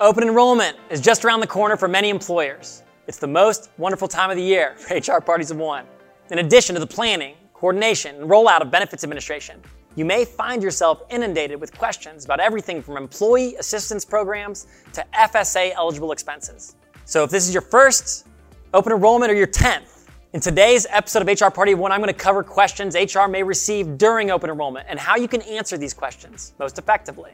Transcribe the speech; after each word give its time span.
Open 0.00 0.22
enrollment 0.22 0.78
is 0.88 0.98
just 0.98 1.26
around 1.26 1.40
the 1.40 1.46
corner 1.46 1.76
for 1.76 1.86
many 1.86 2.08
employers. 2.08 2.82
It's 3.06 3.18
the 3.18 3.26
most 3.26 3.68
wonderful 3.76 4.08
time 4.08 4.30
of 4.30 4.38
the 4.38 4.42
year 4.42 4.74
for 4.78 4.96
HR 4.96 5.20
parties 5.20 5.50
of 5.50 5.58
one. 5.58 5.84
In 6.30 6.38
addition 6.38 6.72
to 6.72 6.80
the 6.80 6.86
planning, 6.86 7.34
coordination, 7.52 8.16
and 8.16 8.30
rollout 8.30 8.62
of 8.62 8.70
benefits 8.70 9.04
administration, 9.04 9.60
you 9.96 10.06
may 10.06 10.24
find 10.24 10.62
yourself 10.62 11.02
inundated 11.10 11.60
with 11.60 11.76
questions 11.76 12.24
about 12.24 12.40
everything 12.40 12.80
from 12.80 12.96
employee 12.96 13.56
assistance 13.56 14.02
programs 14.02 14.68
to 14.94 15.04
FSA 15.12 15.72
eligible 15.74 16.12
expenses. 16.12 16.76
So 17.04 17.22
if 17.22 17.28
this 17.28 17.46
is 17.46 17.52
your 17.52 17.60
first 17.60 18.26
open 18.72 18.94
enrollment 18.94 19.30
or 19.30 19.34
your 19.34 19.48
10th, 19.48 20.06
in 20.32 20.40
today's 20.40 20.86
episode 20.88 21.28
of 21.28 21.40
HR 21.40 21.50
Party 21.50 21.74
One, 21.74 21.92
I'm 21.92 22.00
going 22.00 22.08
to 22.08 22.18
cover 22.18 22.42
questions 22.42 22.94
HR 22.94 23.26
may 23.26 23.42
receive 23.42 23.98
during 23.98 24.30
open 24.30 24.48
enrollment 24.48 24.86
and 24.88 24.98
how 24.98 25.16
you 25.16 25.28
can 25.28 25.42
answer 25.42 25.76
these 25.76 25.92
questions 25.92 26.54
most 26.58 26.78
effectively. 26.78 27.32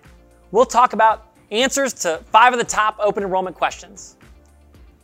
We'll 0.50 0.64
talk 0.64 0.94
about 0.94 1.35
answers 1.50 1.92
to 1.92 2.18
five 2.26 2.52
of 2.52 2.58
the 2.58 2.64
top 2.64 2.96
open 2.98 3.22
enrollment 3.22 3.56
questions, 3.56 4.16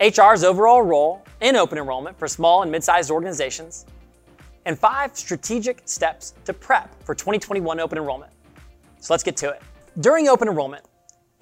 HR's 0.00 0.42
overall 0.42 0.82
role 0.82 1.24
in 1.40 1.56
open 1.56 1.78
enrollment 1.78 2.18
for 2.18 2.26
small 2.26 2.62
and 2.62 2.70
mid 2.70 2.82
sized 2.82 3.10
organizations, 3.10 3.86
and 4.64 4.78
five 4.78 5.16
strategic 5.16 5.82
steps 5.84 6.34
to 6.44 6.52
prep 6.52 6.92
for 7.04 7.14
2021 7.14 7.80
open 7.80 7.98
enrollment. 7.98 8.32
So 9.00 9.12
let's 9.12 9.22
get 9.22 9.36
to 9.38 9.50
it. 9.50 9.62
During 10.00 10.28
open 10.28 10.48
enrollment, 10.48 10.84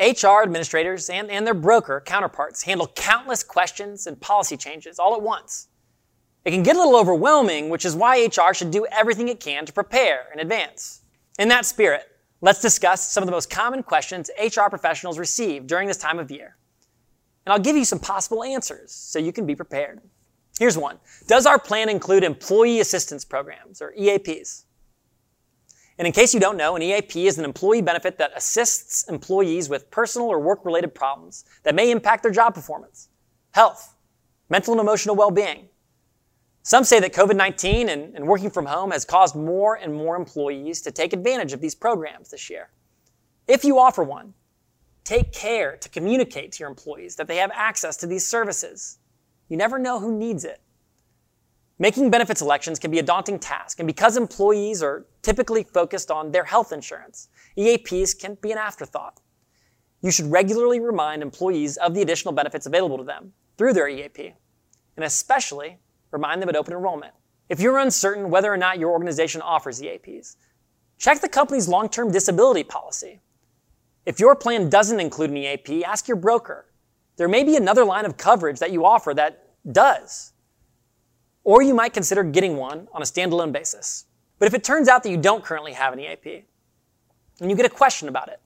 HR 0.01 0.43
administrators 0.43 1.11
and, 1.11 1.31
and 1.31 1.47
their 1.47 1.55
broker 1.55 2.03
counterparts 2.05 2.63
handle 2.63 2.87
countless 2.95 3.43
questions 3.43 4.07
and 4.07 4.19
policy 4.21 4.57
changes 4.57 4.99
all 4.99 5.15
at 5.15 5.21
once. 5.21 5.69
It 6.45 6.53
can 6.53 6.63
get 6.63 6.77
a 6.77 6.79
little 6.79 6.97
overwhelming, 6.97 7.69
which 7.69 7.85
is 7.85 7.95
why 7.95 8.25
HR 8.25 8.55
should 8.55 8.71
do 8.71 8.87
everything 8.91 9.29
it 9.29 9.41
can 9.41 9.67
to 9.67 9.73
prepare 9.73 10.25
in 10.33 10.41
advance. 10.41 11.03
In 11.39 11.49
that 11.49 11.67
spirit, 11.67 12.10
let's 12.41 12.61
discuss 12.61 13.11
some 13.11 13.23
of 13.23 13.27
the 13.27 13.33
most 13.33 13.51
common 13.51 13.83
questions 13.83 14.31
HR 14.43 14.69
professionals 14.69 15.19
receive 15.19 15.67
during 15.67 15.89
this 15.89 15.97
time 15.97 16.19
of 16.19 16.31
year. 16.31 16.57
And 17.47 17.53
I'll 17.53 17.59
give 17.59 17.77
you 17.77 17.85
some 17.85 17.99
possible 17.99 18.45
answers 18.45 18.93
so 18.93 19.19
you 19.19 19.33
can 19.33 19.47
be 19.47 19.55
prepared. 19.55 20.01
Here's 20.59 20.77
one. 20.77 20.99
Does 21.27 21.47
our 21.47 21.59
plan 21.59 21.89
include 21.89 22.23
employee 22.23 22.81
assistance 22.81 23.25
programs 23.25 23.81
or 23.81 23.95
EAPs? 23.99 24.65
And 25.97 26.07
in 26.07 26.13
case 26.13 26.35
you 26.35 26.41
don't 26.41 26.57
know, 26.57 26.77
an 26.77 26.83
EAP 26.83 27.27
is 27.27 27.39
an 27.39 27.45
employee 27.45 27.83
benefit 27.83 28.19
that 28.19 28.33
assists 28.37 29.09
employees 29.09 29.69
with 29.69 29.91
personal 29.91 30.29
or 30.29 30.39
work 30.39 30.65
related 30.65 30.95
problems 30.95 31.45
that 31.63 31.75
may 31.75 31.91
impact 31.91 32.23
their 32.23 32.33
job 32.33 32.55
performance, 32.55 33.09
health, 33.53 33.95
mental 34.51 34.75
and 34.75 34.81
emotional 34.81 35.17
well 35.17 35.31
being. 35.31 35.70
Some 36.63 36.85
say 36.85 37.01
that 37.01 37.15
COVID 37.15 37.37
19 37.37 37.89
and, 37.89 38.15
and, 38.15 38.27
working 38.27 38.51
from 38.51 38.67
home 38.67 38.91
has 38.91 39.05
caused 39.05 39.35
more 39.35 39.77
and 39.77 39.95
more 39.95 40.17
employees 40.17 40.83
to 40.83 40.91
take 40.91 41.13
advantage 41.13 41.53
of 41.53 41.61
these 41.61 41.75
programs 41.75 42.31
this 42.31 42.51
year. 42.51 42.69
If 43.49 43.65
you 43.65 43.79
offer 43.79 44.03
one, 44.03 44.35
take 45.05 45.33
care 45.33 45.77
to 45.79 45.89
communicate 45.89 46.53
to 46.53 46.61
your 46.61 46.69
employees 46.69 47.17
that 47.17 47.29
they 47.29 47.37
have 47.37 47.51
access 47.55 47.97
to 47.99 48.07
these 48.07 48.27
services. 48.27 48.99
You 49.49 49.57
never 49.57 49.79
know 49.79 49.99
who 49.99 50.17
needs 50.17 50.45
it. 50.45 50.61
Making 51.79 52.11
benefits 52.11 52.43
elections 52.43 52.79
can 52.79 52.91
be 52.91 52.99
a 52.99 53.03
daunting 53.03 53.39
task, 53.39 53.79
and 53.79 53.87
because 53.87 54.19
employees 54.19 54.83
are 54.83 55.07
typically 55.23 55.63
focused 55.63 56.11
on 56.11 56.31
their 56.31 56.45
health 56.45 56.73
insurance, 56.73 57.29
EAPs 57.57 58.19
can 58.19 58.37
be 58.43 58.53
an 58.53 58.59
afterthought. 58.59 59.19
You 60.03 60.11
should 60.11 60.31
regularly 60.31 60.79
remind 60.79 61.23
employees 61.23 61.79
of 61.79 61.95
the 61.95 62.03
additional 62.03 62.35
benefits 62.35 62.67
available 62.67 62.99
to 62.99 63.05
them 63.05 63.33
through 63.57 63.73
their 63.73 63.89
EAP, 63.89 64.35
and 64.97 65.05
especially 65.07 65.79
remind 66.11 66.41
them 66.41 66.49
at 66.49 66.57
open 66.57 66.75
enrollment. 66.75 67.15
If 67.49 67.61
you're 67.61 67.79
uncertain 67.79 68.31
whether 68.31 68.53
or 68.53 68.57
not 68.57 68.79
your 68.79 68.91
organization 68.91 69.43
offers 69.43 69.81
EAPs, 69.81 70.37
check 70.99 71.21
the 71.21 71.29
company's 71.29 71.69
long 71.69 71.89
term 71.89 72.11
disability 72.11 72.65
policy. 72.65 73.21
If 74.07 74.21
your 74.21 74.35
plan 74.35 74.69
doesn't 74.69 75.01
include 75.01 75.31
an 75.31 75.37
EAP, 75.37 75.85
ask 75.85 76.09
your 76.09 76.17
broker 76.17 76.67
there 77.21 77.29
may 77.29 77.45
be 77.45 77.57
another 77.57 77.85
line 77.85 78.07
of 78.07 78.17
coverage 78.17 78.61
that 78.61 78.73
you 78.73 78.87
offer 78.87 79.13
that 79.13 79.51
does. 79.71 80.33
Or 81.45 81.61
you 81.61 81.75
might 81.75 81.93
consider 81.93 82.23
getting 82.23 82.57
one 82.57 82.89
on 82.95 83.03
a 83.03 83.05
standalone 83.05 83.53
basis. 83.53 84.07
But 84.39 84.47
if 84.47 84.55
it 84.55 84.65
turns 84.65 84.89
out 84.89 85.03
that 85.03 85.11
you 85.11 85.19
don't 85.19 85.45
currently 85.45 85.75
have 85.75 85.93
an 85.93 86.01
EAP, 86.01 86.45
and 87.43 87.51
you 87.51 87.57
get 87.59 87.67
a 87.67 87.69
question 87.69 88.09
about 88.09 88.29
it, 88.29 88.41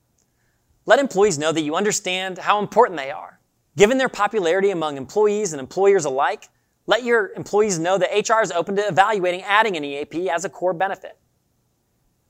let 0.87 0.99
employees 0.99 1.39
know 1.39 1.53
that 1.53 1.61
you 1.61 1.77
understand 1.77 2.39
how 2.39 2.59
important 2.59 2.99
they 2.99 3.13
are. 3.13 3.39
Given 3.77 3.97
their 3.97 4.09
popularity 4.09 4.71
among 4.71 4.97
employees 4.97 5.53
and 5.53 5.61
employers 5.61 6.05
alike, 6.05 6.49
let 6.87 7.03
your 7.03 7.33
employees 7.35 7.79
know 7.79 7.97
that 7.99 8.29
HR 8.29 8.43
is 8.43 8.53
open 8.53 8.77
to 8.77 8.87
evaluating 8.87 9.43
adding 9.43 9.77
an 9.77 9.85
EAP 9.85 10.29
as 10.29 10.45
a 10.45 10.51
core 10.51 10.75
benefit. 10.75 11.17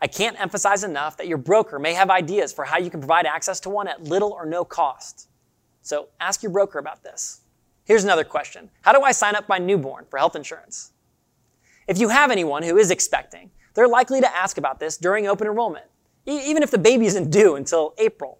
I 0.01 0.07
can't 0.07 0.41
emphasize 0.41 0.85
enough 0.85 1.17
that 1.17 1.29
your 1.29 1.39
broker 1.39 1.79
may 1.79 1.95
have 1.95 2.11
ideas 2.11 2.53
for 2.53 2.65
how 2.65 2.79
you 2.79 2.91
can 2.91 3.01
provide 3.01 3.27
access 3.27 3.59
to 3.61 3.71
one 3.71 3.89
at 3.89 4.05
little 4.05 4.33
or 4.33 4.47
no 4.47 4.65
cost. 4.65 5.29
So 5.83 6.09
ask 6.21 6.43
your 6.43 6.53
broker 6.53 6.79
about 6.79 7.03
this. 7.03 7.41
Here's 7.85 8.05
another 8.05 8.25
question 8.25 8.71
How 8.83 8.93
do 8.93 9.03
I 9.03 9.13
sign 9.13 9.35
up 9.35 9.49
my 9.49 9.59
newborn 9.59 10.07
for 10.09 10.19
health 10.19 10.37
insurance? 10.37 10.93
If 11.89 11.99
you 11.99 12.09
have 12.09 12.31
anyone 12.31 12.63
who 12.63 12.79
is 12.79 12.91
expecting, 12.91 13.51
they're 13.75 13.89
likely 13.89 14.21
to 14.21 14.37
ask 14.37 14.57
about 14.57 14.79
this 14.79 14.97
during 14.97 15.27
open 15.27 15.47
enrollment, 15.47 15.87
even 16.27 16.63
if 16.63 16.71
the 16.71 16.79
baby 16.79 17.07
isn't 17.07 17.31
due 17.31 17.57
until 17.57 17.95
April. 17.99 18.39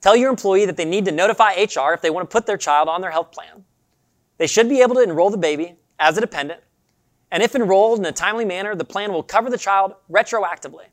Tell 0.00 0.14
your 0.14 0.30
employee 0.30 0.66
that 0.66 0.76
they 0.76 0.84
need 0.84 1.06
to 1.06 1.12
notify 1.12 1.54
HR 1.54 1.94
if 1.94 2.02
they 2.02 2.10
want 2.10 2.28
to 2.28 2.32
put 2.32 2.46
their 2.46 2.58
child 2.58 2.88
on 2.88 3.00
their 3.00 3.10
health 3.10 3.32
plan. 3.32 3.64
They 4.38 4.46
should 4.46 4.68
be 4.68 4.80
able 4.82 4.96
to 4.96 5.02
enroll 5.02 5.30
the 5.30 5.36
baby 5.36 5.76
as 5.98 6.16
a 6.16 6.20
dependent, 6.20 6.60
and 7.30 7.42
if 7.42 7.54
enrolled 7.54 7.98
in 7.98 8.04
a 8.04 8.12
timely 8.12 8.44
manner, 8.44 8.74
the 8.74 8.84
plan 8.84 9.12
will 9.12 9.22
cover 9.22 9.50
the 9.50 9.58
child 9.58 9.94
retroactively. 10.10 10.86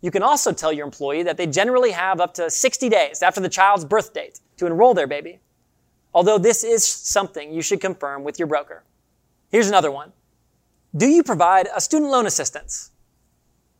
You 0.00 0.10
can 0.10 0.22
also 0.22 0.52
tell 0.52 0.72
your 0.72 0.86
employee 0.86 1.24
that 1.24 1.36
they 1.36 1.46
generally 1.46 1.90
have 1.90 2.20
up 2.20 2.34
to 2.34 2.50
60 2.50 2.88
days 2.88 3.22
after 3.22 3.40
the 3.40 3.48
child's 3.48 3.84
birth 3.84 4.12
date 4.12 4.40
to 4.56 4.66
enroll 4.66 4.94
their 4.94 5.06
baby, 5.06 5.40
although 6.14 6.38
this 6.38 6.62
is 6.62 6.86
something 6.86 7.52
you 7.52 7.62
should 7.62 7.80
confirm 7.80 8.22
with 8.22 8.38
your 8.38 8.46
broker. 8.46 8.84
Here's 9.50 9.68
another 9.68 9.90
one. 9.90 10.12
Do 10.96 11.06
you 11.06 11.22
provide 11.22 11.68
a 11.74 11.80
student 11.80 12.10
loan 12.10 12.26
assistance? 12.26 12.92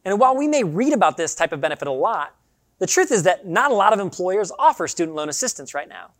And 0.04 0.18
while 0.18 0.36
we 0.36 0.48
may 0.48 0.64
read 0.64 0.92
about 0.92 1.16
this 1.16 1.34
type 1.34 1.52
of 1.52 1.60
benefit 1.60 1.88
a 1.88 1.92
lot, 1.92 2.34
the 2.78 2.86
truth 2.86 3.12
is 3.12 3.24
that 3.24 3.46
not 3.46 3.70
a 3.70 3.74
lot 3.74 3.92
of 3.92 4.00
employers 4.00 4.52
offer 4.58 4.88
student 4.88 5.16
loan 5.16 5.28
assistance 5.28 5.74
right 5.74 5.88
now. 5.88 6.10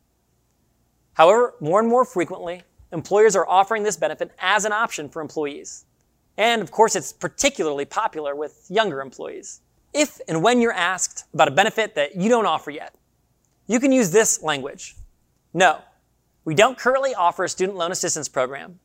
However, 1.19 1.55
more 1.59 1.81
and 1.81 1.89
more 1.89 2.05
frequently, 2.05 2.63
employers 2.93 3.35
are 3.35 3.47
offering 3.49 3.83
this 3.83 3.97
benefit 3.97 4.31
as 4.39 4.65
an 4.65 4.73
option 4.73 5.09
for 5.09 5.21
employees. 5.21 5.85
And 6.37 6.63
of 6.63 6.71
course, 6.71 6.95
it's 6.95 7.13
particularly 7.13 7.85
popular 7.85 8.37
with 8.37 8.65
younger 8.69 9.01
employees. 9.01 9.61
If 9.93 10.21
and 10.29 10.45
when 10.45 10.61
you're 10.61 10.73
asked 10.73 11.25
about 11.35 11.49
a 11.49 11.51
benefit 11.51 11.97
that 11.97 12.15
you 12.15 12.29
don't 12.29 12.47
offer 12.47 12.71
yet, 12.71 12.95
you 13.67 13.81
can 13.81 13.91
use 13.91 14.13
this 14.13 14.45
language. 14.45 14.95
No, 15.53 15.81
we 16.45 16.55
don't 16.55 16.79
currently 16.79 17.17
offer 17.17 17.43
a 17.43 17.49
student 17.49 17.77
loan 17.77 17.91
assistance 17.91 18.29
program. 18.29 18.79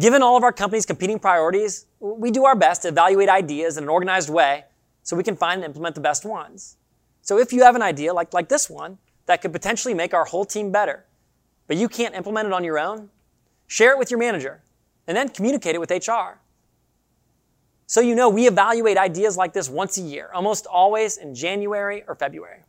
Given 0.00 0.22
all 0.22 0.36
of 0.36 0.42
our 0.42 0.52
company's 0.52 0.84
competing 0.84 1.20
priorities, 1.20 1.86
we 2.00 2.32
do 2.32 2.44
our 2.44 2.56
best 2.56 2.82
to 2.82 2.88
evaluate 2.88 3.28
ideas 3.28 3.76
in 3.76 3.84
an 3.84 3.88
organized 3.88 4.30
way 4.30 4.64
so 5.04 5.16
we 5.16 5.22
can 5.22 5.36
find 5.36 5.62
and 5.62 5.70
implement 5.70 5.94
the 5.94 6.00
best 6.00 6.24
ones. 6.24 6.76
So 7.22 7.38
if 7.38 7.52
you 7.52 7.62
have 7.62 7.76
an 7.76 7.82
idea 7.82 8.12
like, 8.12 8.34
like 8.34 8.48
this 8.48 8.68
one 8.68 8.98
that 9.26 9.42
could 9.42 9.52
potentially 9.52 9.94
make 9.94 10.12
our 10.12 10.24
whole 10.24 10.44
team 10.44 10.72
better, 10.72 11.04
but 11.70 11.76
you 11.76 11.88
can't 11.88 12.16
implement 12.16 12.48
it 12.48 12.52
on 12.52 12.64
your 12.64 12.80
own, 12.80 13.08
share 13.68 13.92
it 13.92 13.98
with 13.98 14.10
your 14.10 14.18
manager 14.18 14.60
and 15.06 15.16
then 15.16 15.28
communicate 15.28 15.76
it 15.76 15.78
with 15.78 15.92
HR. 15.92 16.40
So 17.86 18.00
you 18.00 18.16
know, 18.16 18.28
we 18.28 18.48
evaluate 18.48 18.98
ideas 18.98 19.36
like 19.36 19.52
this 19.52 19.70
once 19.70 19.96
a 19.96 20.00
year, 20.00 20.30
almost 20.34 20.66
always 20.66 21.16
in 21.16 21.32
January 21.32 22.02
or 22.08 22.16
February. 22.16 22.64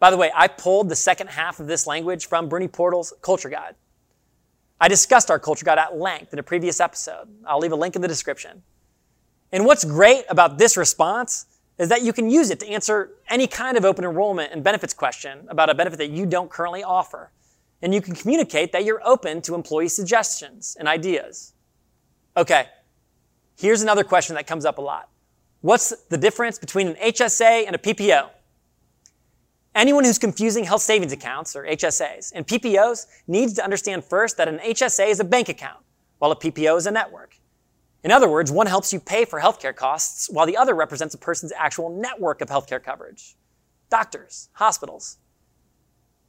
By 0.00 0.10
the 0.10 0.18
way, 0.18 0.30
I 0.34 0.48
pulled 0.48 0.90
the 0.90 0.96
second 0.96 1.28
half 1.28 1.60
of 1.60 1.66
this 1.66 1.86
language 1.86 2.26
from 2.26 2.50
Bernie 2.50 2.68
Portal's 2.68 3.14
Culture 3.22 3.48
Guide. 3.48 3.74
I 4.78 4.86
discussed 4.86 5.30
our 5.30 5.38
Culture 5.38 5.64
Guide 5.64 5.78
at 5.78 5.96
length 5.96 6.34
in 6.34 6.38
a 6.38 6.42
previous 6.42 6.78
episode. 6.78 7.28
I'll 7.46 7.58
leave 7.58 7.72
a 7.72 7.76
link 7.76 7.96
in 7.96 8.02
the 8.02 8.08
description. 8.08 8.62
And 9.50 9.64
what's 9.64 9.86
great 9.86 10.26
about 10.28 10.58
this 10.58 10.76
response 10.76 11.46
is 11.78 11.88
that 11.88 12.02
you 12.02 12.12
can 12.12 12.28
use 12.28 12.50
it 12.50 12.60
to 12.60 12.68
answer 12.68 13.12
any 13.30 13.46
kind 13.46 13.78
of 13.78 13.86
open 13.86 14.04
enrollment 14.04 14.52
and 14.52 14.62
benefits 14.62 14.92
question 14.92 15.46
about 15.48 15.70
a 15.70 15.74
benefit 15.74 15.96
that 16.00 16.10
you 16.10 16.26
don't 16.26 16.50
currently 16.50 16.84
offer. 16.84 17.30
And 17.82 17.92
you 17.92 18.00
can 18.00 18.14
communicate 18.14 18.72
that 18.72 18.84
you're 18.84 19.02
open 19.04 19.42
to 19.42 19.54
employee 19.54 19.88
suggestions 19.88 20.76
and 20.78 20.88
ideas. 20.88 21.52
Okay, 22.36 22.66
Here's 23.62 23.82
another 23.82 24.02
question 24.02 24.34
that 24.34 24.48
comes 24.48 24.64
up 24.64 24.78
a 24.78 24.80
lot. 24.80 25.08
What's 25.60 25.90
the 26.08 26.18
difference 26.18 26.58
between 26.58 26.88
an 26.88 26.94
HSA 26.96 27.64
and 27.66 27.76
a 27.76 27.78
PPO? 27.78 28.28
Anyone 29.74 30.04
who's 30.04 30.18
confusing 30.18 30.64
health 30.64 30.82
savings 30.82 31.12
accounts, 31.12 31.54
or 31.54 31.62
HSAs, 31.62 32.32
and 32.34 32.44
PPOs 32.44 33.06
needs 33.28 33.54
to 33.54 33.62
understand 33.62 34.04
first 34.04 34.36
that 34.36 34.48
an 34.48 34.58
HSA 34.58 35.08
is 35.08 35.20
a 35.20 35.24
bank 35.24 35.48
account, 35.48 35.78
while 36.18 36.32
a 36.32 36.36
PPO 36.36 36.76
is 36.76 36.86
a 36.86 36.90
network. 36.90 37.36
In 38.02 38.10
other 38.10 38.28
words, 38.28 38.50
one 38.50 38.66
helps 38.66 38.92
you 38.92 38.98
pay 38.98 39.24
for 39.24 39.40
healthcare 39.40 39.74
costs, 39.74 40.28
while 40.28 40.44
the 40.44 40.56
other 40.56 40.74
represents 40.74 41.14
a 41.14 41.18
person's 41.18 41.52
actual 41.56 41.88
network 41.88 42.40
of 42.40 42.48
healthcare 42.48 42.82
coverage. 42.82 43.36
Doctors, 43.90 44.48
hospitals. 44.54 45.18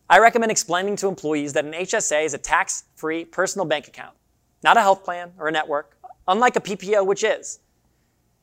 I 0.09 0.19
recommend 0.19 0.51
explaining 0.51 0.97
to 0.97 1.07
employees 1.07 1.53
that 1.53 1.65
an 1.65 1.73
HSA 1.73 2.25
is 2.25 2.33
a 2.33 2.38
tax-free 2.38 3.25
personal 3.25 3.65
bank 3.65 3.88
account, 3.88 4.15
not 4.63 4.77
a 4.77 4.81
health 4.81 5.03
plan 5.03 5.31
or 5.39 5.47
a 5.47 5.51
network, 5.51 5.97
unlike 6.27 6.55
a 6.55 6.61
PPO, 6.61 7.05
which 7.05 7.23
is. 7.23 7.59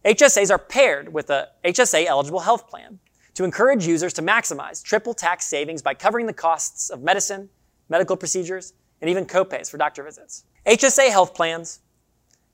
HSAs 0.04 0.50
are 0.50 0.58
paired 0.58 1.12
with 1.12 1.28
a 1.28 1.48
HSA 1.64 2.06
eligible 2.06 2.40
health 2.40 2.66
plan 2.66 2.98
to 3.34 3.44
encourage 3.44 3.86
users 3.86 4.14
to 4.14 4.22
maximize 4.22 4.82
triple 4.82 5.12
tax 5.12 5.46
savings 5.46 5.82
by 5.82 5.92
covering 5.92 6.26
the 6.26 6.32
costs 6.32 6.88
of 6.88 7.02
medicine, 7.02 7.50
medical 7.90 8.16
procedures, 8.16 8.72
and 9.02 9.10
even 9.10 9.26
copays 9.26 9.70
for 9.70 9.76
doctor 9.76 10.02
visits. 10.02 10.44
HSA 10.66 11.10
health 11.10 11.34
plans 11.34 11.80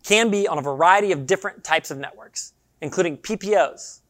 can 0.03 0.31
be 0.31 0.49
on 0.49 0.59
a 0.59 0.63
variety 0.63 1.13
of 1.13 1.27
different 1.27 1.63
types 1.63 1.91
of 1.91 1.99
networks, 1.99 2.53
including 2.81 3.17
PPOs. 3.17 4.01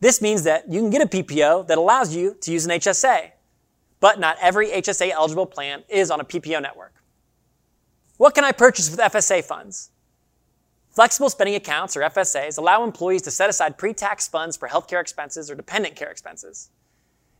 This 0.00 0.22
means 0.22 0.44
that 0.44 0.70
you 0.70 0.80
can 0.80 0.90
get 0.90 1.02
a 1.02 1.06
PPO 1.06 1.66
that 1.66 1.78
allows 1.78 2.14
you 2.14 2.36
to 2.42 2.52
use 2.52 2.66
an 2.66 2.72
HSA, 2.72 3.32
but 4.00 4.18
not 4.20 4.36
every 4.40 4.68
HSA 4.68 5.10
eligible 5.10 5.46
plan 5.46 5.84
is 5.88 6.10
on 6.10 6.20
a 6.20 6.24
PPO 6.24 6.62
network. 6.62 6.94
What 8.16 8.34
can 8.34 8.44
I 8.44 8.52
purchase 8.52 8.90
with 8.90 9.00
FSA 9.00 9.44
funds? 9.44 9.90
Flexible 10.90 11.30
spending 11.30 11.54
accounts, 11.54 11.96
or 11.96 12.00
FSAs, 12.00 12.58
allow 12.58 12.82
employees 12.82 13.22
to 13.22 13.30
set 13.30 13.48
aside 13.48 13.78
pre 13.78 13.92
tax 13.92 14.26
funds 14.26 14.56
for 14.56 14.68
healthcare 14.68 15.00
expenses 15.00 15.50
or 15.50 15.54
dependent 15.54 15.94
care 15.94 16.10
expenses. 16.10 16.70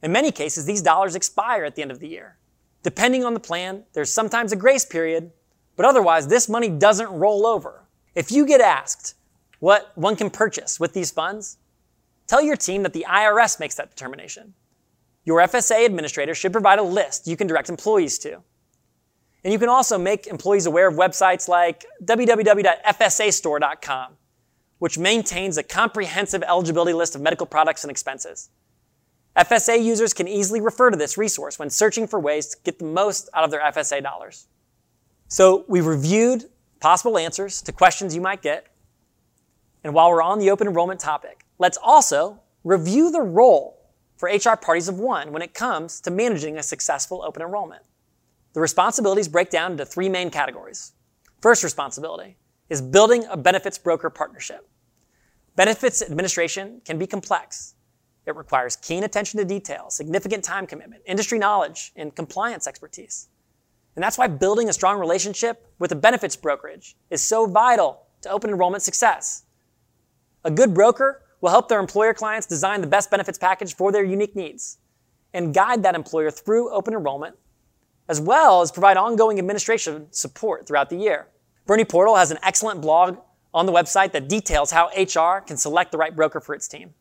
In 0.03 0.13
many 0.13 0.31
cases, 0.31 0.65
these 0.65 0.83
dollars 0.83 1.17
expire 1.17 1.65
at 1.65 1.75
the 1.75 1.83
end 1.83 1.91
of 1.91 1.99
the 1.99 2.07
year. 2.07 2.37
Depending 2.85 3.25
on 3.25 3.35
the 3.35 3.41
plan, 3.41 3.83
there's 3.93 4.13
sometimes 4.13 4.53
a 4.53 4.57
grace 4.57 4.85
period, 4.85 5.33
but 5.75 5.85
otherwise, 5.85 6.29
this 6.29 6.49
money 6.49 6.69
doesn't 6.69 7.11
roll 7.11 7.47
over. 7.47 7.85
If 8.15 8.31
you 8.31 8.47
get 8.47 8.61
asked 8.61 9.15
what 9.59 9.91
one 9.97 10.15
can 10.15 10.31
purchase 10.31 10.79
with 10.79 10.93
these 10.93 11.11
funds, 11.11 11.59
tell 12.29 12.41
your 12.41 12.57
team 12.57 12.85
that 12.85 12.93
the 12.93 13.07
IRS 13.09 13.59
makes 13.59 13.75
that 13.75 13.91
determination. 13.91 14.55
Your 15.29 15.39
FSA 15.41 15.85
administrator 15.85 16.35
should 16.35 16.53
provide 16.53 16.79
a 16.79 16.83
list 16.83 17.27
you 17.27 17.37
can 17.37 17.47
direct 17.47 17.69
employees 17.69 18.19
to. 18.21 18.39
And 19.45 19.53
you 19.53 19.59
can 19.59 19.69
also 19.69 19.99
make 19.99 20.27
employees 20.27 20.65
aware 20.65 20.89
of 20.89 20.95
websites 20.95 21.49
like 21.49 21.85
www.fsastore.com, 22.03 24.13
which 24.79 24.97
maintains 24.97 25.59
a 25.59 25.63
comprehensive 25.63 26.43
eligibility 26.43 26.95
list 26.95 27.15
of 27.15 27.21
medical 27.21 27.45
products 27.45 27.85
and 27.85 27.91
expenses. 27.91 28.49
FSA 29.37 29.85
users 29.85 30.15
can 30.15 30.27
easily 30.27 30.63
refer 30.63 30.89
to 30.89 30.97
this 30.97 31.19
resource 31.19 31.59
when 31.59 31.69
searching 31.69 32.07
for 32.07 32.19
ways 32.19 32.47
to 32.47 32.57
get 32.65 32.79
the 32.79 32.87
most 32.87 33.29
out 33.35 33.45
of 33.45 33.51
their 33.51 33.61
FSA 33.61 34.03
dollars. 34.03 34.47
So 35.29 35.67
we 35.69 35.83
reviewed 35.83 36.45
possible 36.81 37.19
answers 37.19 37.61
to 37.61 37.73
questions 37.73 38.15
you 38.15 38.23
might 38.23 38.41
get. 38.41 38.69
And 39.85 39.93
while 39.93 40.09
we're 40.09 40.23
on 40.23 40.39
the 40.39 40.49
open 40.49 40.69
enrollment 40.69 41.01
topic, 41.01 41.45
let's 41.59 41.77
also 41.83 42.41
review 42.65 43.11
the 43.11 43.21
role 43.21 43.78
for 44.19 44.29
HR 44.29 44.57
parties 44.57 44.89
of 44.89 44.99
one 44.99 45.33
when 45.33 45.43
it 45.43 45.55
comes 45.55 46.01
to 46.01 46.11
managing 46.11 46.59
a 46.59 46.63
successful 46.63 47.23
open 47.23 47.41
enrollment. 47.41 47.83
The 48.53 48.61
responsibilities 48.61 49.29
break 49.29 49.49
down 49.49 49.73
into 49.73 49.87
three 49.87 50.09
main 50.09 50.31
categories. 50.31 50.93
First 51.41 51.63
responsibility 51.63 52.37
is 52.69 52.83
building 52.83 53.25
a 53.31 53.37
benefits 53.37 53.79
broker 53.79 54.11
partnership. 54.11 54.69
Benefits 55.55 56.03
administration 56.03 56.83
can 56.85 56.99
be 56.99 57.07
complex. 57.07 57.75
It 58.27 58.35
requires 58.35 58.77
keen 58.77 59.05
attention 59.05 59.39
to 59.39 59.45
detail, 59.45 59.89
significant 59.89 60.43
time 60.43 60.67
commitment, 60.67 61.03
industry 61.07 61.39
knowledge, 61.39 61.93
and 61.97 62.15
compliance 62.15 62.67
expertise. 62.67 63.29
And 63.95 64.03
that's 64.03 64.19
why 64.19 64.27
building 64.27 64.69
a 64.69 64.73
strong 64.73 64.99
relationship 64.99 65.67
with 65.79 65.93
a 65.93 65.97
benefits 65.97 66.37
brokerage 66.37 66.97
is 67.11 67.23
so 67.23 67.47
vital 67.47 68.03
to 68.23 68.31
open 68.31 68.51
enrollment 68.51 68.83
success. 68.83 69.45
A 70.45 70.51
good 70.51 70.75
broker 70.75 71.23
will 71.41 71.51
help 71.51 71.69
their 71.69 71.81
employer 71.81 72.15
clients 72.15 72.47
design 72.47 72.81
the 72.81 72.87
best 72.87 73.11
benefits 73.11 73.39
package 73.39 73.75
for 73.75 73.93
their 73.93 74.05
unique 74.05 74.35
needs 74.35 74.79
and 75.33 75.55
guide 75.55 75.83
that 75.83 75.95
employer 75.95 76.31
through 76.31 76.71
open 76.71 76.95
enrollment 76.95 77.37
as 78.09 78.21
well 78.21 78.63
as 78.63 78.73
provide 78.73 78.97
ongoing 78.97 79.39
administration 79.39 80.07
support 80.11 80.67
throughout 80.67 80.89
the 80.91 80.97
year. 80.97 81.29
Bernie 81.67 81.85
Portal 81.85 82.17
has 82.17 82.31
an 82.31 82.39
excellent 82.43 82.81
blog 82.81 83.19
on 83.53 83.67
the 83.67 83.73
website 83.73 84.13
that 84.13 84.29
details 84.29 84.71
how 84.71 84.89
HR 84.97 85.41
can 85.41 85.57
select 85.57 85.93
the 85.93 85.99
right 85.99 86.17
broker 86.17 86.41
for 86.41 86.55
its 86.55 86.67
team. 86.67 86.95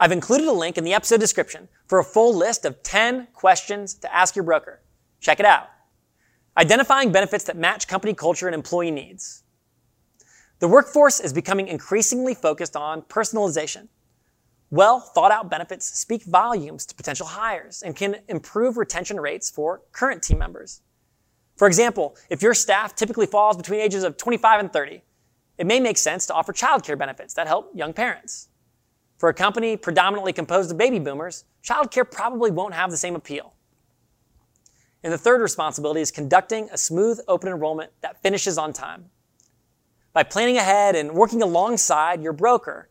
I've 0.00 0.12
included 0.12 0.48
a 0.48 0.52
link 0.52 0.78
in 0.78 0.84
the 0.84 0.94
episode 0.94 1.20
description 1.20 1.68
for 1.86 1.98
a 1.98 2.04
full 2.04 2.34
list 2.36 2.64
of 2.64 2.82
10 2.82 3.28
questions 3.32 3.94
to 3.94 4.14
ask 4.14 4.36
your 4.36 4.44
broker. 4.44 4.80
Check 5.20 5.40
it 5.40 5.46
out. 5.46 5.68
Identifying 6.56 7.12
benefits 7.12 7.44
that 7.44 7.56
match 7.56 7.86
company 7.86 8.14
culture 8.14 8.46
and 8.46 8.54
employee 8.54 8.90
needs. 8.90 9.44
The 10.60 10.68
workforce 10.68 11.20
is 11.20 11.32
becoming 11.32 11.68
increasingly 11.68 12.34
focused 12.34 12.74
on 12.74 13.02
personalization. 13.02 13.88
Well 14.70 14.98
thought 15.00 15.30
out 15.30 15.48
benefits 15.48 15.86
speak 15.98 16.24
volumes 16.24 16.84
to 16.86 16.96
potential 16.96 17.26
hires 17.26 17.82
and 17.82 17.94
can 17.94 18.16
improve 18.28 18.76
retention 18.76 19.20
rates 19.20 19.48
for 19.48 19.82
current 19.92 20.22
team 20.22 20.38
members. 20.38 20.82
For 21.56 21.68
example, 21.68 22.16
if 22.28 22.42
your 22.42 22.54
staff 22.54 22.94
typically 22.94 23.26
falls 23.26 23.56
between 23.56 23.80
ages 23.80 24.02
of 24.02 24.16
25 24.16 24.60
and 24.60 24.72
30, 24.72 25.02
it 25.58 25.66
may 25.66 25.80
make 25.80 25.96
sense 25.96 26.26
to 26.26 26.34
offer 26.34 26.52
childcare 26.52 26.98
benefits 26.98 27.34
that 27.34 27.46
help 27.46 27.70
young 27.74 27.92
parents. 27.92 28.48
For 29.16 29.28
a 29.28 29.34
company 29.34 29.76
predominantly 29.76 30.32
composed 30.32 30.70
of 30.70 30.78
baby 30.78 30.98
boomers, 30.98 31.44
childcare 31.64 32.08
probably 32.08 32.50
won't 32.50 32.74
have 32.74 32.90
the 32.90 32.96
same 32.96 33.16
appeal. 33.16 33.54
And 35.02 35.12
the 35.12 35.18
third 35.18 35.40
responsibility 35.40 36.00
is 36.00 36.10
conducting 36.10 36.68
a 36.72 36.78
smooth 36.78 37.20
open 37.28 37.48
enrollment 37.48 37.92
that 38.00 38.22
finishes 38.22 38.58
on 38.58 38.72
time. 38.72 39.10
By 40.18 40.24
planning 40.24 40.56
ahead 40.56 40.96
and 40.96 41.12
working 41.12 41.42
alongside 41.42 42.24
your 42.24 42.32
broker, 42.32 42.88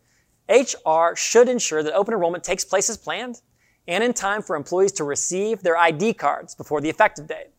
HR 0.47 1.13
should 1.13 1.50
ensure 1.50 1.83
that 1.83 1.94
open 1.94 2.13
enrollment 2.13 2.41
takes 2.41 2.63
place 2.63 2.89
as 2.89 2.95
planned 2.95 3.41
and 3.85 4.01
in 4.01 4.13
time 4.13 4.41
for 4.41 4.56
employees 4.56 4.94
to 4.94 5.03
receive 5.03 5.62
their 5.62 5.75
ID 5.75 6.13
cards 6.13 6.56
before 6.56 6.79
the 6.79 6.88
effective 6.88 7.27
date. 7.27 7.50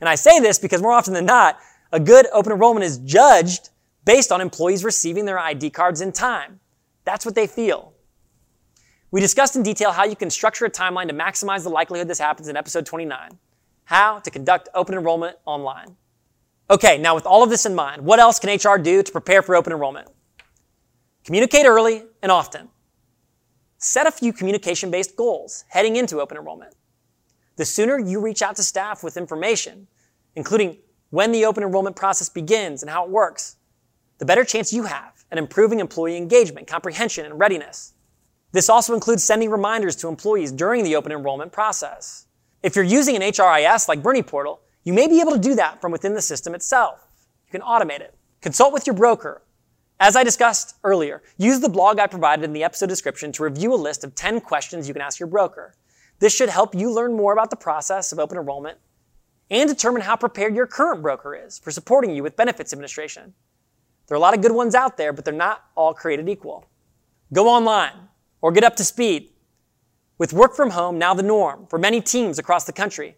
And 0.00 0.08
I 0.08 0.14
say 0.14 0.38
this 0.38 0.60
because 0.60 0.80
more 0.80 0.92
often 0.92 1.12
than 1.12 1.26
not, 1.26 1.58
a 1.90 1.98
good 1.98 2.28
open 2.32 2.52
enrollment 2.52 2.84
is 2.84 2.98
judged 2.98 3.70
based 4.04 4.30
on 4.30 4.40
employees 4.40 4.84
receiving 4.84 5.24
their 5.24 5.40
ID 5.40 5.70
cards 5.70 6.00
in 6.00 6.12
time. 6.12 6.60
That's 7.04 7.26
what 7.26 7.34
they 7.34 7.48
feel. 7.48 7.94
We 9.10 9.20
discussed 9.20 9.56
in 9.56 9.64
detail 9.64 9.90
how 9.90 10.04
you 10.04 10.14
can 10.14 10.30
structure 10.30 10.66
a 10.66 10.70
timeline 10.70 11.08
to 11.08 11.14
maximize 11.14 11.64
the 11.64 11.70
likelihood 11.70 12.06
this 12.06 12.20
happens 12.20 12.46
in 12.46 12.56
episode 12.56 12.86
29. 12.86 13.40
How 13.86 14.20
to 14.20 14.30
conduct 14.30 14.68
open 14.72 14.94
enrollment 14.94 15.36
online. 15.46 15.96
Okay, 16.68 16.98
now 16.98 17.14
with 17.14 17.26
all 17.26 17.44
of 17.44 17.50
this 17.50 17.64
in 17.64 17.76
mind, 17.76 18.02
what 18.02 18.18
else 18.18 18.40
can 18.40 18.50
HR 18.50 18.76
do 18.76 19.00
to 19.00 19.12
prepare 19.12 19.40
for 19.40 19.54
open 19.54 19.72
enrollment? 19.72 20.08
Communicate 21.24 21.64
early 21.64 22.02
and 22.22 22.32
often. 22.32 22.68
Set 23.78 24.08
a 24.08 24.10
few 24.10 24.32
communication 24.32 24.90
based 24.90 25.14
goals 25.14 25.64
heading 25.68 25.94
into 25.94 26.20
open 26.20 26.36
enrollment. 26.36 26.74
The 27.54 27.64
sooner 27.64 28.00
you 28.00 28.20
reach 28.20 28.42
out 28.42 28.56
to 28.56 28.64
staff 28.64 29.04
with 29.04 29.16
information, 29.16 29.86
including 30.34 30.78
when 31.10 31.30
the 31.30 31.44
open 31.44 31.62
enrollment 31.62 31.94
process 31.94 32.28
begins 32.28 32.82
and 32.82 32.90
how 32.90 33.04
it 33.04 33.10
works, 33.10 33.56
the 34.18 34.24
better 34.24 34.44
chance 34.44 34.72
you 34.72 34.84
have 34.84 35.24
at 35.30 35.38
improving 35.38 35.78
employee 35.78 36.16
engagement, 36.16 36.66
comprehension, 36.66 37.24
and 37.24 37.38
readiness. 37.38 37.94
This 38.50 38.68
also 38.68 38.92
includes 38.92 39.22
sending 39.22 39.50
reminders 39.50 39.94
to 39.96 40.08
employees 40.08 40.50
during 40.50 40.82
the 40.82 40.96
open 40.96 41.12
enrollment 41.12 41.52
process. 41.52 42.26
If 42.62 42.74
you're 42.74 42.84
using 42.84 43.14
an 43.14 43.22
HRIS 43.22 43.86
like 43.86 44.02
Bernie 44.02 44.22
Portal, 44.22 44.62
you 44.86 44.94
may 44.94 45.06
be 45.06 45.20
able 45.20 45.32
to 45.32 45.38
do 45.38 45.54
that 45.56 45.82
from 45.82 45.92
within 45.92 46.14
the 46.14 46.22
system 46.22 46.54
itself. 46.54 47.06
You 47.46 47.60
can 47.60 47.60
automate 47.60 48.00
it. 48.00 48.14
Consult 48.40 48.72
with 48.72 48.86
your 48.86 48.96
broker 48.96 49.42
as 49.98 50.14
I 50.14 50.24
discussed 50.24 50.76
earlier, 50.84 51.22
use 51.38 51.60
the 51.60 51.70
blog 51.70 51.98
I 51.98 52.06
provided 52.06 52.44
in 52.44 52.52
the 52.52 52.64
episode 52.64 52.90
description 52.90 53.32
to 53.32 53.44
review 53.44 53.72
a 53.72 53.76
list 53.76 54.04
of 54.04 54.14
10 54.14 54.42
questions 54.42 54.86
you 54.86 54.92
can 54.92 55.00
ask 55.00 55.18
your 55.18 55.26
broker. 55.26 55.74
This 56.18 56.34
should 56.34 56.50
help 56.50 56.74
you 56.74 56.92
learn 56.92 57.16
more 57.16 57.32
about 57.32 57.48
the 57.48 57.56
process 57.56 58.12
of 58.12 58.18
open 58.18 58.36
enrollment 58.36 58.78
and 59.50 59.68
determine 59.70 60.02
how 60.02 60.16
prepared 60.16 60.54
your 60.54 60.66
current 60.66 61.00
broker 61.00 61.34
is 61.34 61.58
for 61.58 61.70
supporting 61.70 62.14
you 62.14 62.22
with 62.22 62.36
benefits 62.36 62.74
administration. 62.74 63.32
There 64.06 64.14
are 64.14 64.18
a 64.18 64.20
lot 64.20 64.34
of 64.34 64.42
good 64.42 64.52
ones 64.52 64.74
out 64.74 64.98
there, 64.98 65.14
but 65.14 65.24
they're 65.24 65.32
not 65.32 65.64
all 65.74 65.94
created 65.94 66.28
equal. 66.28 66.66
Go 67.32 67.48
online 67.48 68.08
or 68.42 68.52
get 68.52 68.64
up 68.64 68.76
to 68.76 68.84
speed. 68.84 69.30
With 70.18 70.34
work 70.34 70.54
from 70.54 70.70
home 70.70 70.98
now 70.98 71.14
the 71.14 71.22
norm 71.22 71.66
for 71.68 71.78
many 71.78 72.02
teams 72.02 72.38
across 72.38 72.64
the 72.64 72.72
country, 72.72 73.16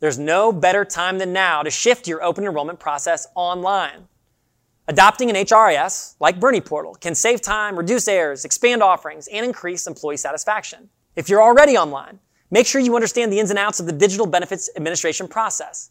there's 0.00 0.18
no 0.18 0.50
better 0.50 0.84
time 0.84 1.18
than 1.18 1.32
now 1.32 1.62
to 1.62 1.70
shift 1.70 2.08
your 2.08 2.22
open 2.22 2.44
enrollment 2.44 2.80
process 2.80 3.28
online. 3.34 4.08
Adopting 4.88 5.30
an 5.30 5.36
HRIS, 5.36 6.16
like 6.18 6.40
Bernie 6.40 6.60
Portal, 6.60 6.94
can 6.94 7.14
save 7.14 7.40
time, 7.40 7.76
reduce 7.76 8.08
errors, 8.08 8.44
expand 8.44 8.82
offerings, 8.82 9.28
and 9.28 9.46
increase 9.46 9.86
employee 9.86 10.16
satisfaction. 10.16 10.88
If 11.14 11.28
you're 11.28 11.42
already 11.42 11.76
online, 11.76 12.18
make 12.50 12.66
sure 12.66 12.80
you 12.80 12.96
understand 12.96 13.32
the 13.32 13.38
ins 13.38 13.50
and 13.50 13.58
outs 13.58 13.78
of 13.78 13.86
the 13.86 13.92
digital 13.92 14.26
benefits 14.26 14.68
administration 14.74 15.28
process. 15.28 15.90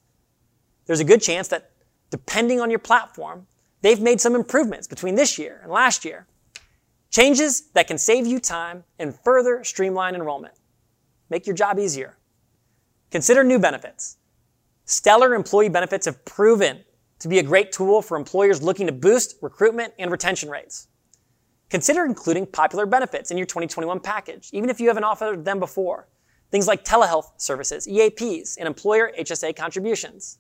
There's 0.85 0.99
a 0.99 1.05
good 1.05 1.21
chance 1.21 1.47
that, 1.49 1.71
depending 2.09 2.59
on 2.59 2.69
your 2.69 2.79
platform, 2.79 3.47
they've 3.81 4.01
made 4.01 4.19
some 4.19 4.35
improvements 4.35 4.87
between 4.87 5.15
this 5.15 5.37
year 5.37 5.61
and 5.63 5.71
last 5.71 6.03
year. 6.03 6.25
Changes 7.11 7.69
that 7.73 7.87
can 7.87 7.97
save 7.97 8.27
you 8.27 8.39
time 8.39 8.83
and 8.97 9.17
further 9.23 9.63
streamline 9.63 10.15
enrollment. 10.15 10.55
Make 11.29 11.47
your 11.47 11.55
job 11.55 11.79
easier. 11.79 12.17
Consider 13.11 13.43
new 13.43 13.57
benefits. 13.57 14.17
Stellar 14.85 15.33
employee 15.33 15.69
benefits 15.69 16.05
have 16.05 16.23
proven 16.25 16.83
to 17.19 17.27
be 17.27 17.39
a 17.39 17.43
great 17.43 17.71
tool 17.71 18.01
for 18.01 18.17
employers 18.17 18.61
looking 18.61 18.87
to 18.87 18.93
boost 18.93 19.35
recruitment 19.41 19.93
and 19.97 20.11
retention 20.11 20.49
rates. 20.49 20.87
Consider 21.69 22.05
including 22.05 22.45
popular 22.45 22.85
benefits 22.85 23.31
in 23.31 23.37
your 23.37 23.45
2021 23.45 23.99
package, 23.99 24.49
even 24.53 24.69
if 24.69 24.79
you 24.79 24.87
haven't 24.87 25.03
offered 25.03 25.45
them 25.45 25.59
before. 25.59 26.07
Things 26.51 26.67
like 26.67 26.83
telehealth 26.83 27.31
services, 27.37 27.87
EAPs, 27.87 28.57
and 28.57 28.67
employer 28.67 29.11
HSA 29.19 29.55
contributions. 29.55 30.39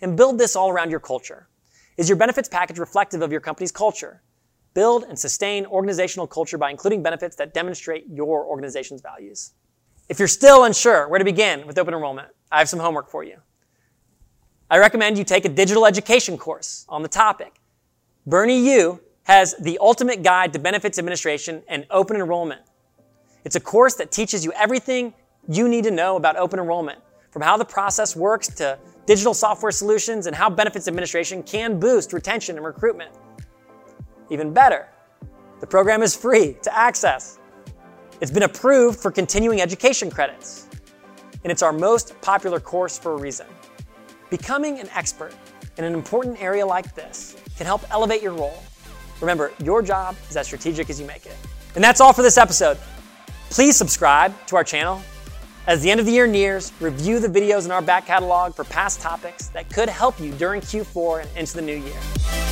And 0.00 0.16
build 0.16 0.38
this 0.38 0.56
all 0.56 0.70
around 0.70 0.90
your 0.90 0.98
culture. 0.98 1.48
Is 1.96 2.08
your 2.08 2.16
benefits 2.16 2.48
package 2.48 2.78
reflective 2.78 3.22
of 3.22 3.30
your 3.30 3.40
company's 3.40 3.70
culture? 3.70 4.22
Build 4.74 5.04
and 5.04 5.18
sustain 5.18 5.66
organizational 5.66 6.26
culture 6.26 6.58
by 6.58 6.70
including 6.70 7.02
benefits 7.02 7.36
that 7.36 7.54
demonstrate 7.54 8.06
your 8.08 8.44
organization's 8.44 9.02
values. 9.02 9.52
If 10.08 10.18
you're 10.18 10.28
still 10.28 10.64
unsure 10.64 11.08
where 11.08 11.18
to 11.18 11.24
begin 11.24 11.66
with 11.66 11.78
open 11.78 11.94
enrollment, 11.94 12.28
I 12.50 12.58
have 12.58 12.68
some 12.68 12.80
homework 12.80 13.08
for 13.08 13.24
you. 13.24 13.38
I 14.70 14.78
recommend 14.78 15.18
you 15.18 15.24
take 15.24 15.44
a 15.44 15.48
digital 15.48 15.86
education 15.86 16.36
course 16.36 16.84
on 16.88 17.02
the 17.02 17.08
topic. 17.08 17.60
Bernie 18.26 18.72
U 18.74 19.00
has 19.24 19.54
the 19.60 19.78
ultimate 19.80 20.22
guide 20.22 20.52
to 20.52 20.58
benefits 20.58 20.98
administration 20.98 21.62
and 21.68 21.86
open 21.90 22.16
enrollment. 22.16 22.62
It's 23.44 23.56
a 23.56 23.60
course 23.60 23.94
that 23.94 24.10
teaches 24.10 24.44
you 24.44 24.52
everything 24.52 25.14
you 25.48 25.68
need 25.68 25.84
to 25.84 25.90
know 25.90 26.16
about 26.16 26.36
open 26.36 26.58
enrollment, 26.58 26.98
from 27.30 27.42
how 27.42 27.56
the 27.56 27.64
process 27.64 28.14
works 28.14 28.48
to 28.48 28.78
digital 29.06 29.34
software 29.34 29.72
solutions 29.72 30.26
and 30.26 30.36
how 30.36 30.48
benefits 30.48 30.88
administration 30.88 31.42
can 31.42 31.80
boost 31.80 32.12
retention 32.12 32.56
and 32.56 32.64
recruitment. 32.64 33.10
Even 34.30 34.52
better, 34.52 34.88
the 35.60 35.66
program 35.66 36.02
is 36.02 36.14
free 36.14 36.56
to 36.62 36.76
access. 36.76 37.38
It's 38.22 38.30
been 38.30 38.44
approved 38.44 39.00
for 39.00 39.10
continuing 39.10 39.60
education 39.60 40.08
credits, 40.08 40.68
and 41.42 41.50
it's 41.50 41.60
our 41.60 41.72
most 41.72 42.14
popular 42.20 42.60
course 42.60 42.96
for 42.96 43.14
a 43.14 43.16
reason. 43.16 43.48
Becoming 44.30 44.78
an 44.78 44.88
expert 44.90 45.34
in 45.76 45.82
an 45.82 45.92
important 45.92 46.40
area 46.40 46.64
like 46.64 46.94
this 46.94 47.34
can 47.56 47.66
help 47.66 47.82
elevate 47.90 48.22
your 48.22 48.30
role. 48.30 48.62
Remember, 49.20 49.50
your 49.58 49.82
job 49.82 50.14
is 50.30 50.36
as 50.36 50.46
strategic 50.46 50.88
as 50.88 51.00
you 51.00 51.06
make 51.08 51.26
it. 51.26 51.34
And 51.74 51.82
that's 51.82 52.00
all 52.00 52.12
for 52.12 52.22
this 52.22 52.38
episode. 52.38 52.78
Please 53.50 53.76
subscribe 53.76 54.32
to 54.46 54.54
our 54.54 54.62
channel. 54.62 55.02
As 55.66 55.82
the 55.82 55.90
end 55.90 55.98
of 55.98 56.06
the 56.06 56.12
year 56.12 56.28
nears, 56.28 56.72
review 56.78 57.18
the 57.18 57.26
videos 57.26 57.64
in 57.64 57.72
our 57.72 57.82
back 57.82 58.06
catalog 58.06 58.54
for 58.54 58.62
past 58.62 59.00
topics 59.00 59.48
that 59.48 59.68
could 59.68 59.88
help 59.88 60.20
you 60.20 60.30
during 60.34 60.60
Q4 60.60 61.22
and 61.22 61.38
into 61.38 61.56
the 61.56 61.62
new 61.62 61.74
year. 61.74 62.51